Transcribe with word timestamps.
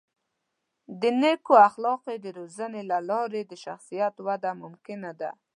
د 1.01 1.03
نیکو 1.21 1.53
اخلاقو 1.67 2.11
د 2.23 2.25
روزنې 2.37 2.81
له 2.91 2.97
لارې 3.09 3.41
د 3.45 3.53
شخصیت 3.65 4.15
وده 4.27 4.51
ممکنه 4.63 5.11
ده. 5.19 5.31